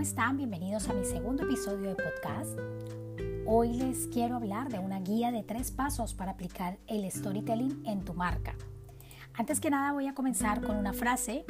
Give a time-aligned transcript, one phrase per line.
[0.00, 0.38] ¿cómo están?
[0.38, 2.58] Bienvenidos a mi segundo episodio de podcast.
[3.46, 8.02] Hoy les quiero hablar de una guía de tres pasos para aplicar el storytelling en
[8.02, 8.54] tu marca.
[9.34, 11.44] Antes que nada voy a comenzar con una frase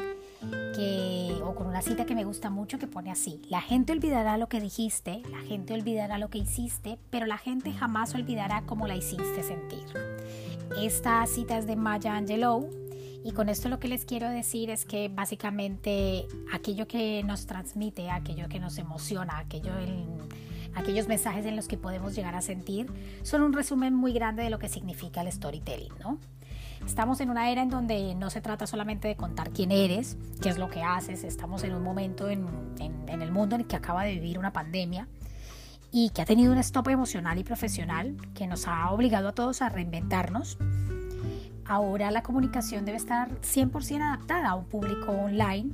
[0.74, 4.36] que, o con una cita que me gusta mucho que pone así, la gente olvidará
[4.36, 8.88] lo que dijiste, la gente olvidará lo que hiciste, pero la gente jamás olvidará cómo
[8.88, 9.84] la hiciste sentir.
[10.76, 12.79] Esta cita es de Maya Angelou
[13.24, 18.10] y con esto lo que les quiero decir es que básicamente aquello que nos transmite,
[18.10, 19.72] aquello que nos emociona, aquello
[20.74, 22.90] aquellos mensajes en los que podemos llegar a sentir,
[23.22, 26.18] son un resumen muy grande de lo que significa el storytelling, ¿no?
[26.86, 30.48] Estamos en una era en donde no se trata solamente de contar quién eres, qué
[30.48, 32.46] es lo que haces, estamos en un momento en,
[32.78, 35.06] en el mundo en el que acaba de vivir una pandemia
[35.92, 39.60] y que ha tenido un stop emocional y profesional que nos ha obligado a todos
[39.60, 40.56] a reinventarnos
[41.70, 45.70] Ahora la comunicación debe estar 100% adaptada a un público online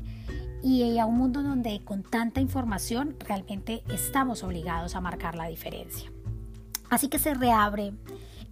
[0.62, 6.12] y a un mundo donde con tanta información realmente estamos obligados a marcar la diferencia.
[6.90, 7.94] Así que se reabre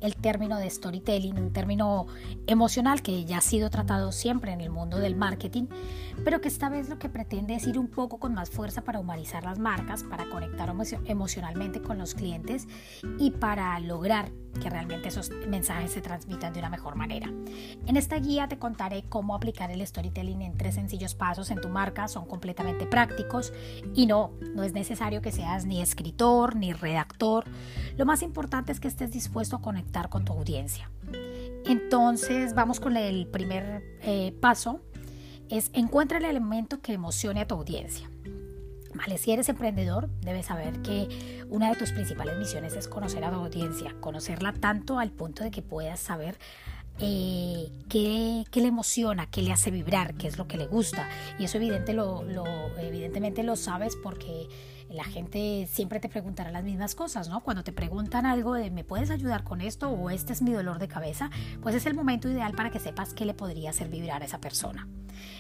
[0.00, 2.06] el término de storytelling, un término
[2.46, 5.66] emocional que ya ha sido tratado siempre en el mundo del marketing,
[6.24, 9.00] pero que esta vez lo que pretende es ir un poco con más fuerza para
[9.00, 12.69] humanizar las marcas, para conectar emocionalmente con los clientes
[13.19, 17.30] y para lograr que realmente esos mensajes se transmitan de una mejor manera.
[17.86, 21.69] En esta guía te contaré cómo aplicar el storytelling en tres sencillos pasos en tu
[21.69, 23.52] marca, son completamente prácticos
[23.94, 27.44] y no, no es necesario que seas ni escritor ni redactor,
[27.97, 30.91] lo más importante es que estés dispuesto a conectar con tu audiencia.
[31.66, 34.80] Entonces vamos con el primer eh, paso,
[35.48, 38.08] es encuentra el elemento que emocione a tu audiencia.
[38.95, 43.31] Vale, si eres emprendedor, debes saber que una de tus principales misiones es conocer a
[43.31, 46.39] tu audiencia, conocerla tanto al punto de que puedas saber
[46.98, 51.09] eh, qué, le emociona, qué le hace vibrar, qué es lo que le gusta.
[51.39, 54.49] Y eso evidentemente lo sabes porque
[54.91, 57.43] la gente siempre te preguntará las mismas cosas, ¿no?
[57.43, 59.91] Cuando te preguntan algo de ¿me puedes ayudar con esto?
[59.91, 61.31] o este es mi dolor de cabeza,
[61.62, 64.41] pues es el momento ideal para que sepas qué le podría hacer vibrar a esa
[64.41, 64.87] persona.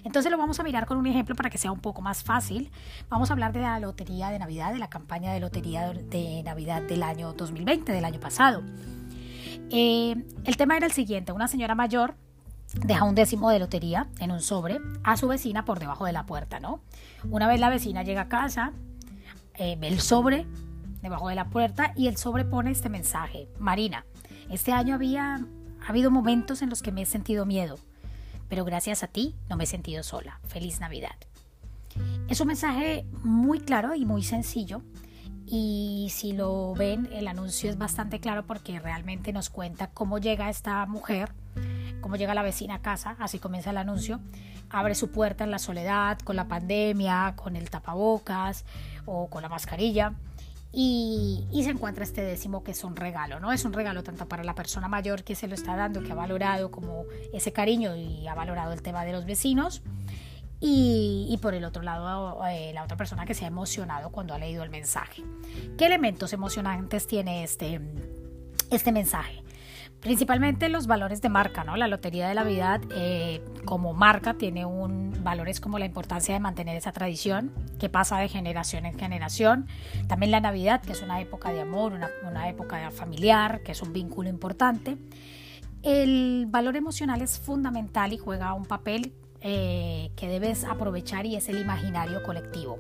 [0.02, 2.70] Entonces lo vamos a mirar con un ejemplo para que sea un poco más fácil.
[3.08, 6.82] Vamos a hablar de la lotería de Navidad, de la campaña de lotería de Navidad
[6.82, 8.62] del año 2020, del año pasado.
[9.70, 10.14] Eh,
[10.44, 12.14] el tema era el siguiente, una señora mayor
[12.74, 16.26] deja un décimo de lotería en un sobre a su vecina por debajo de la
[16.26, 16.80] puerta, ¿no?
[17.30, 18.72] Una vez la vecina llega a casa,
[19.54, 20.46] eh, ve el sobre
[21.02, 24.04] debajo de la puerta y el sobre pone este mensaje, Marina,
[24.50, 25.44] este año había
[25.84, 27.78] ha habido momentos en los que me he sentido miedo,
[28.48, 30.40] pero gracias a ti no me he sentido sola.
[30.48, 31.14] Feliz Navidad.
[32.28, 34.82] Es un mensaje muy claro y muy sencillo
[35.46, 40.48] y si lo ven, el anuncio es bastante claro porque realmente nos cuenta cómo llega
[40.48, 41.32] esta mujer,
[42.00, 44.20] cómo llega la vecina a casa, así comienza el anuncio,
[44.70, 48.64] abre su puerta en la soledad, con la pandemia, con el tapabocas
[49.04, 50.14] o con la mascarilla.
[50.76, 53.52] Y, y, se encuentra este décimo que es un regalo, ¿no?
[53.52, 56.16] Es un regalo tanto para la persona mayor que se lo está dando, que ha
[56.16, 59.82] valorado como ese cariño y ha valorado el tema de los vecinos,
[60.60, 64.38] y, por el otro lado eh, la otra persona que se ha emocionado cuando ha
[64.38, 65.22] leído el mensaje.
[65.76, 67.80] ¿Qué elementos emocionantes tiene este,
[68.70, 69.42] este mensaje?
[70.00, 71.78] Principalmente los valores de marca, ¿no?
[71.78, 76.40] La Lotería de la Vida eh, como marca tiene un, valores como la importancia de
[76.40, 79.66] mantener esa tradición que pasa de generación en generación.
[80.06, 83.80] También la Navidad, que es una época de amor, una, una época familiar, que es
[83.80, 84.98] un vínculo importante.
[85.82, 89.14] El valor emocional es fundamental y juega un papel
[89.46, 92.78] eh, que debes aprovechar y es el imaginario colectivo.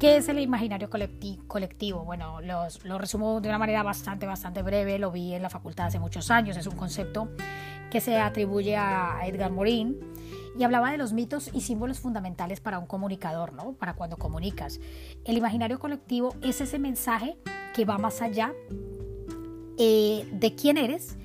[0.00, 2.04] ¿Qué es el imaginario colectivo?
[2.04, 6.00] Bueno, lo resumo de una manera bastante, bastante breve, lo vi en la facultad hace
[6.00, 7.28] muchos años, es un concepto
[7.92, 10.00] que se atribuye a Edgar Morin
[10.58, 13.74] y hablaba de los mitos y símbolos fundamentales para un comunicador, ¿no?
[13.74, 14.80] Para cuando comunicas.
[15.24, 17.36] El imaginario colectivo es ese mensaje
[17.72, 18.52] que va más allá
[19.78, 21.16] eh, de quién eres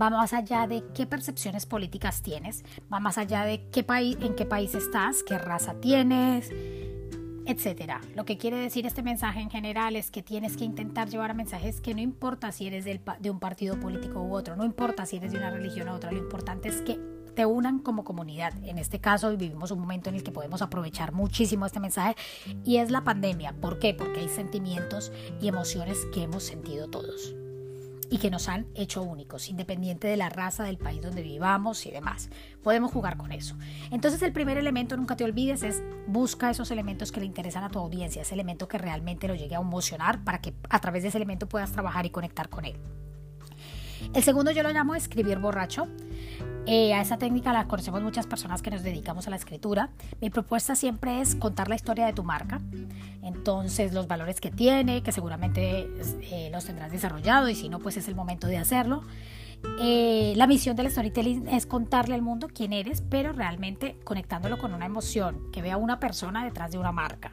[0.00, 4.34] va más allá de qué percepciones políticas tienes, va más allá de qué país, en
[4.34, 6.50] qué país estás, qué raza tienes,
[7.46, 8.00] etcétera.
[8.14, 11.80] Lo que quiere decir este mensaje en general es que tienes que intentar llevar mensajes
[11.80, 15.32] que no importa si eres de un partido político u otro, no importa si eres
[15.32, 16.98] de una religión u otra, lo importante es que
[17.34, 18.52] te unan como comunidad.
[18.64, 22.14] En este caso vivimos un momento en el que podemos aprovechar muchísimo este mensaje
[22.62, 23.54] y es la pandemia.
[23.54, 23.94] ¿Por qué?
[23.94, 27.34] Porque hay sentimientos y emociones que hemos sentido todos
[28.12, 31.90] y que nos han hecho únicos, independiente de la raza, del país donde vivamos y
[31.90, 32.28] demás.
[32.62, 33.56] Podemos jugar con eso.
[33.90, 37.70] Entonces el primer elemento, nunca te olvides, es busca esos elementos que le interesan a
[37.70, 41.08] tu audiencia, ese elemento que realmente lo llegue a emocionar para que a través de
[41.08, 42.76] ese elemento puedas trabajar y conectar con él.
[44.12, 45.88] El segundo yo lo llamo escribir borracho.
[46.66, 49.90] Eh, a esa técnica la conocemos muchas personas que nos dedicamos a la escritura.
[50.20, 52.60] Mi propuesta siempre es contar la historia de tu marca.
[53.22, 55.88] Entonces, los valores que tiene, que seguramente
[56.22, 59.02] eh, los tendrás desarrollado y si no, pues es el momento de hacerlo.
[59.80, 64.74] Eh, la misión del storytelling es contarle al mundo quién eres, pero realmente conectándolo con
[64.74, 67.32] una emoción, que vea una persona detrás de una marca.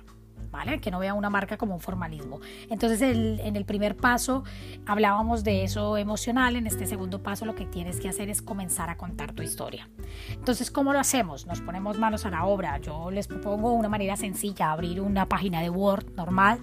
[0.52, 0.80] ¿Vale?
[0.80, 2.40] Que no vea una marca como un formalismo.
[2.70, 4.44] Entonces, en el primer paso
[4.86, 8.90] hablábamos de eso emocional, en este segundo paso lo que tienes que hacer es comenzar
[8.90, 9.90] a contar tu historia.
[10.32, 11.46] Entonces, ¿cómo lo hacemos?
[11.46, 12.78] Nos ponemos manos a la obra.
[12.80, 16.60] Yo les propongo una manera sencilla, abrir una página de Word normal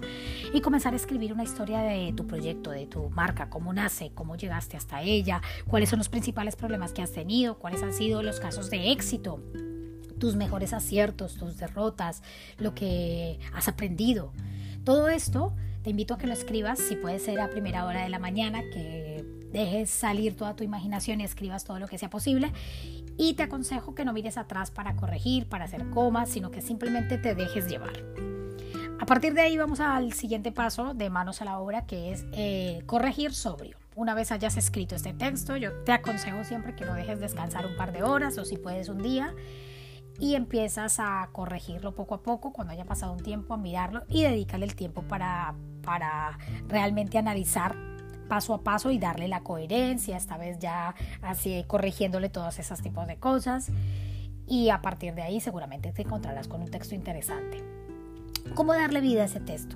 [0.53, 4.35] y comenzar a escribir una historia de tu proyecto, de tu marca, cómo nace, cómo
[4.35, 8.39] llegaste hasta ella, cuáles son los principales problemas que has tenido, cuáles han sido los
[8.39, 9.41] casos de éxito
[10.19, 12.23] tus mejores aciertos, tus derrotas,
[12.57, 14.31] lo que has aprendido.
[14.83, 15.53] Todo esto
[15.83, 18.61] te invito a que lo escribas, si puede ser a primera hora de la mañana,
[18.61, 22.51] que dejes salir toda tu imaginación y escribas todo lo que sea posible.
[23.17, 27.17] Y te aconsejo que no mires atrás para corregir, para hacer comas, sino que simplemente
[27.17, 28.03] te dejes llevar.
[28.99, 32.25] A partir de ahí vamos al siguiente paso de manos a la obra, que es
[32.33, 33.77] eh, corregir sobrio.
[33.95, 37.75] Una vez hayas escrito este texto, yo te aconsejo siempre que lo dejes descansar un
[37.77, 39.33] par de horas o si puedes un día
[40.19, 44.23] y empiezas a corregirlo poco a poco cuando haya pasado un tiempo, a mirarlo y
[44.23, 46.37] dedicarle el tiempo para, para
[46.67, 47.75] realmente analizar
[48.27, 53.07] paso a paso y darle la coherencia, esta vez ya así corrigiéndole todos esos tipos
[53.07, 53.71] de cosas
[54.47, 57.63] y a partir de ahí seguramente te encontrarás con un texto interesante.
[58.55, 59.75] ¿Cómo darle vida a ese texto?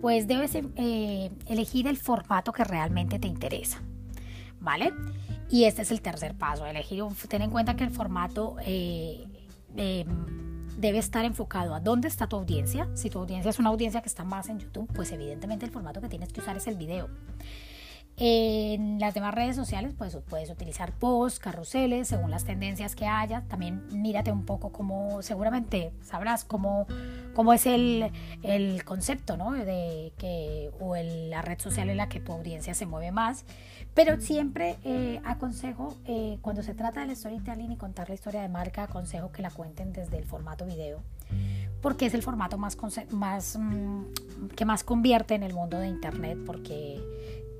[0.00, 3.80] Pues debes eh, elegir el formato que realmente te interesa,
[4.60, 4.92] ¿vale?
[5.50, 9.26] Y este es el tercer paso, elegir, ten en cuenta que el formato eh,
[9.78, 10.06] Em,
[10.76, 12.88] debe estar enfocado a dónde está tu audiencia.
[12.94, 16.00] Si tu audiencia es una audiencia que está más en YouTube, pues evidentemente el formato
[16.00, 17.08] que tienes que usar es el video.
[18.20, 23.42] En las demás redes sociales pues puedes utilizar posts, carruseles, según las tendencias que haya.
[23.42, 26.88] También mírate un poco cómo, seguramente sabrás cómo,
[27.34, 28.10] cómo es el,
[28.42, 29.52] el concepto, ¿no?
[29.52, 33.44] De que, o el, la red social en la que tu audiencia se mueve más.
[33.94, 38.48] Pero siempre eh, aconsejo, eh, cuando se trata del storytelling y contar la historia de
[38.48, 41.02] marca, aconsejo que la cuenten desde el formato video
[41.80, 42.76] porque es el formato más,
[43.10, 47.00] más mm, que más convierte en el mundo de internet porque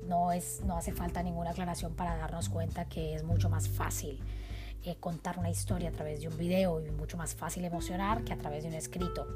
[0.09, 4.19] no, es, no hace falta ninguna aclaración para darnos cuenta que es mucho más fácil
[4.83, 8.33] eh, contar una historia a través de un video y mucho más fácil emocionar que
[8.33, 9.27] a través de un escrito.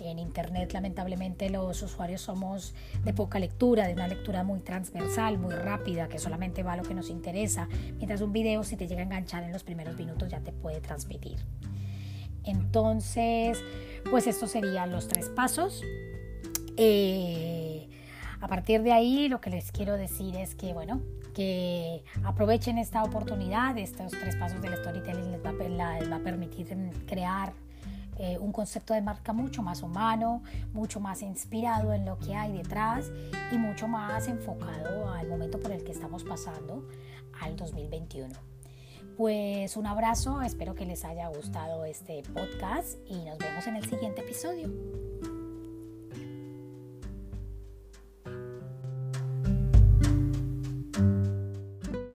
[0.00, 2.74] En Internet lamentablemente los usuarios somos
[3.04, 6.82] de poca lectura, de una lectura muy transversal, muy rápida, que solamente va a lo
[6.82, 10.28] que nos interesa, mientras un video si te llega a enganchar en los primeros minutos
[10.30, 11.38] ya te puede transmitir.
[12.44, 13.62] Entonces,
[14.10, 15.80] pues estos serían los tres pasos.
[16.76, 17.63] Eh,
[18.44, 21.00] a partir de ahí, lo que les quiero decir es que, bueno,
[21.32, 26.66] que aprovechen esta oportunidad, estos tres pasos del storytelling les va, les va a permitir
[27.06, 27.54] crear
[28.18, 30.42] eh, un concepto de marca mucho más humano,
[30.74, 33.10] mucho más inspirado en lo que hay detrás
[33.50, 36.86] y mucho más enfocado al momento por el que estamos pasando,
[37.40, 38.28] al 2021.
[39.16, 43.88] Pues un abrazo, espero que les haya gustado este podcast y nos vemos en el
[43.88, 45.33] siguiente episodio.